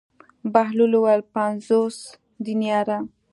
[0.53, 1.97] بهلول وویل: پنځوس
[2.45, 2.97] دیناره.